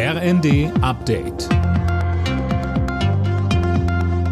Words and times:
RND 0.00 0.70
Update. 0.80 1.48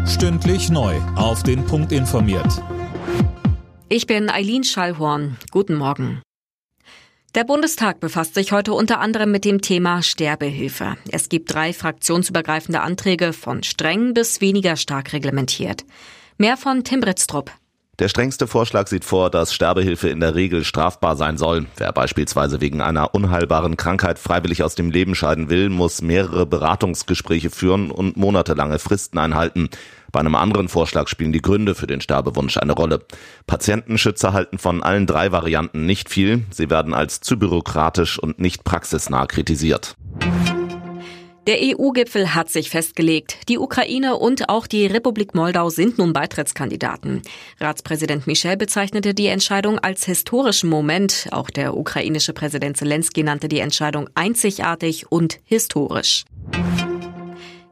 Stündlich 0.07 0.69
neu. 0.69 0.95
Auf 1.17 1.43
den 1.43 1.65
Punkt 1.65 1.91
informiert. 1.91 2.63
Ich 3.89 4.07
bin 4.07 4.29
Eileen 4.29 4.63
Schallhorn. 4.63 5.35
Guten 5.51 5.75
Morgen. 5.75 6.21
Der 7.35 7.43
Bundestag 7.43 7.99
befasst 7.99 8.35
sich 8.35 8.53
heute 8.53 8.71
unter 8.71 9.01
anderem 9.01 9.29
mit 9.29 9.43
dem 9.43 9.59
Thema 9.59 10.01
Sterbehilfe. 10.03 10.95
Es 11.11 11.27
gibt 11.27 11.53
drei 11.53 11.73
fraktionsübergreifende 11.73 12.79
Anträge 12.79 13.33
von 13.33 13.61
streng 13.61 14.13
bis 14.13 14.39
weniger 14.39 14.77
stark 14.77 15.11
reglementiert. 15.11 15.83
Mehr 16.37 16.55
von 16.55 16.85
Tim 16.85 17.01
Britztrup. 17.01 17.51
Der 17.99 18.09
strengste 18.09 18.45
Vorschlag 18.45 18.85
sieht 18.85 19.03
vor, 19.03 19.31
dass 19.31 19.55
Sterbehilfe 19.55 20.07
in 20.09 20.19
der 20.19 20.35
Regel 20.35 20.63
strafbar 20.63 21.15
sein 21.15 21.39
soll. 21.39 21.65
Wer 21.77 21.91
beispielsweise 21.91 22.61
wegen 22.61 22.79
einer 22.79 23.15
unheilbaren 23.15 23.75
Krankheit 23.75 24.19
freiwillig 24.19 24.61
aus 24.61 24.75
dem 24.75 24.91
Leben 24.91 25.15
scheiden 25.15 25.49
will, 25.49 25.69
muss 25.69 26.03
mehrere 26.03 26.45
Beratungsgespräche 26.45 27.49
führen 27.49 27.89
und 27.89 28.15
monatelange 28.15 28.77
Fristen 28.77 29.17
einhalten. 29.17 29.71
Bei 30.11 30.19
einem 30.19 30.35
anderen 30.35 30.69
Vorschlag 30.69 31.07
spielen 31.07 31.33
die 31.33 31.41
Gründe 31.41 31.73
für 31.73 31.87
den 31.87 31.99
Sterbewunsch 31.99 32.57
eine 32.57 32.73
Rolle. 32.73 33.01
Patientenschützer 33.47 34.31
halten 34.31 34.59
von 34.59 34.83
allen 34.83 35.07
drei 35.07 35.31
Varianten 35.31 35.87
nicht 35.87 36.11
viel. 36.11 36.43
Sie 36.51 36.69
werden 36.69 36.93
als 36.93 37.19
zu 37.21 37.39
bürokratisch 37.39 38.19
und 38.19 38.39
nicht 38.39 38.63
praxisnah 38.63 39.25
kritisiert. 39.25 39.95
Der 41.47 41.59
EU-Gipfel 41.61 42.35
hat 42.35 42.49
sich 42.49 42.69
festgelegt. 42.69 43.47
Die 43.47 43.57
Ukraine 43.57 44.17
und 44.17 44.49
auch 44.49 44.67
die 44.67 44.85
Republik 44.85 45.33
Moldau 45.33 45.69
sind 45.69 45.97
nun 45.97 46.11
Beitrittskandidaten. 46.11 47.21
Ratspräsident 47.61 48.27
Michel 48.27 48.57
bezeichnete 48.57 49.13
die 49.13 49.27
Entscheidung 49.27 49.79
als 49.79 50.03
historischen 50.03 50.69
Moment. 50.69 51.29
Auch 51.31 51.49
der 51.49 51.77
ukrainische 51.77 52.33
Präsident 52.33 52.75
Zelensky 52.75 53.23
nannte 53.23 53.47
die 53.47 53.59
Entscheidung 53.59 54.09
einzigartig 54.13 55.09
und 55.09 55.39
historisch. 55.45 56.25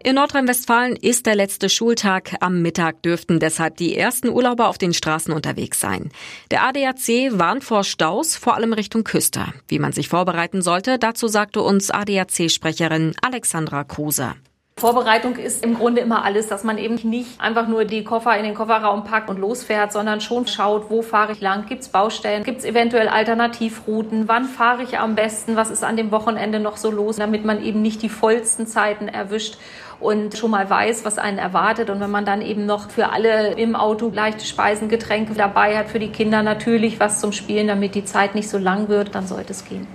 In 0.05 0.17
Nordrhein-Westfalen 0.17 0.95
ist 0.97 1.25
der 1.25 1.33
letzte 1.33 1.67
Schultag. 1.67 2.35
Am 2.39 2.61
Mittag 2.61 3.01
dürften 3.01 3.39
deshalb 3.39 3.77
die 3.77 3.97
ersten 3.97 4.29
Urlauber 4.29 4.67
auf 4.67 4.77
den 4.77 4.93
Straßen 4.93 5.33
unterwegs 5.33 5.79
sein. 5.79 6.11
Der 6.51 6.61
ADAC 6.61 7.31
warnt 7.31 7.63
vor 7.63 7.83
Staus, 7.83 8.35
vor 8.35 8.53
allem 8.53 8.73
Richtung 8.73 9.03
Küste. 9.03 9.47
Wie 9.67 9.79
man 9.79 9.93
sich 9.93 10.07
vorbereiten 10.07 10.61
sollte, 10.61 10.99
dazu 10.99 11.27
sagte 11.27 11.63
uns 11.63 11.89
ADAC-Sprecherin 11.89 13.15
Alexandra 13.23 13.83
Kruse. 13.83 14.35
Vorbereitung 14.77 15.37
ist 15.37 15.63
im 15.63 15.75
Grunde 15.75 16.01
immer 16.01 16.25
alles, 16.25 16.47
dass 16.47 16.65
man 16.65 16.77
eben 16.77 16.95
nicht 17.09 17.39
einfach 17.39 17.65
nur 17.65 17.85
die 17.85 18.03
Koffer 18.03 18.37
in 18.37 18.43
den 18.43 18.53
Kofferraum 18.55 19.05
packt 19.05 19.29
und 19.29 19.39
losfährt, 19.39 19.93
sondern 19.93 20.19
schon 20.19 20.47
schaut, 20.47 20.89
wo 20.89 21.01
fahre 21.01 21.31
ich 21.31 21.39
lang, 21.39 21.65
gibt 21.65 21.83
es 21.83 21.87
Baustellen, 21.87 22.43
gibt 22.43 22.59
es 22.59 22.65
eventuell 22.65 23.07
Alternativrouten, 23.07 24.27
wann 24.27 24.43
fahre 24.43 24.83
ich 24.83 24.99
am 24.99 25.15
besten, 25.15 25.55
was 25.55 25.71
ist 25.71 25.85
an 25.85 25.95
dem 25.95 26.11
Wochenende 26.11 26.59
noch 26.59 26.75
so 26.75 26.91
los, 26.91 27.15
damit 27.15 27.45
man 27.45 27.63
eben 27.63 27.81
nicht 27.81 28.01
die 28.01 28.09
vollsten 28.09 28.67
Zeiten 28.67 29.07
erwischt 29.07 29.57
und 30.01 30.37
schon 30.37 30.51
mal 30.51 30.69
weiß, 30.69 31.05
was 31.05 31.19
einen 31.19 31.37
erwartet. 31.37 31.89
Und 31.89 32.01
wenn 32.01 32.11
man 32.11 32.25
dann 32.25 32.41
eben 32.41 32.65
noch 32.65 32.89
für 32.89 33.13
alle 33.13 33.53
im 33.53 33.77
Auto 33.77 34.11
leichte 34.13 34.45
Speisen, 34.45 34.89
Getränke 34.89 35.35
dabei 35.35 35.77
hat, 35.77 35.87
für 35.87 35.99
die 35.99 36.11
Kinder 36.11 36.43
natürlich 36.43 36.99
was 36.99 37.21
zum 37.21 37.31
Spielen, 37.31 37.67
damit 37.67 37.95
die 37.95 38.03
Zeit 38.03 38.35
nicht 38.35 38.49
so 38.49 38.57
lang 38.57 38.89
wird, 38.89 39.15
dann 39.15 39.25
sollte 39.25 39.53
es 39.53 39.63
gehen. 39.63 39.87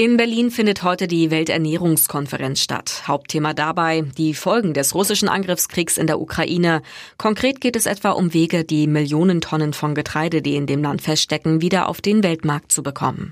In 0.00 0.16
Berlin 0.16 0.50
findet 0.50 0.82
heute 0.82 1.06
die 1.08 1.30
Welternährungskonferenz 1.30 2.62
statt. 2.62 3.02
Hauptthema 3.06 3.52
dabei 3.52 4.00
die 4.00 4.32
Folgen 4.32 4.72
des 4.72 4.94
russischen 4.94 5.28
Angriffskriegs 5.28 5.98
in 5.98 6.06
der 6.06 6.18
Ukraine. 6.18 6.80
Konkret 7.18 7.60
geht 7.60 7.76
es 7.76 7.84
etwa 7.84 8.12
um 8.12 8.32
Wege, 8.32 8.64
die 8.64 8.86
Millionen 8.86 9.42
Tonnen 9.42 9.74
von 9.74 9.94
Getreide, 9.94 10.40
die 10.40 10.56
in 10.56 10.66
dem 10.66 10.82
Land 10.82 11.02
feststecken, 11.02 11.60
wieder 11.60 11.86
auf 11.86 12.00
den 12.00 12.22
Weltmarkt 12.22 12.72
zu 12.72 12.82
bekommen. 12.82 13.28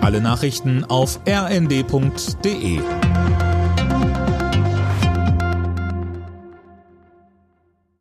Alle 0.00 0.20
Nachrichten 0.20 0.82
auf 0.86 1.20
rnd.de 1.24 2.80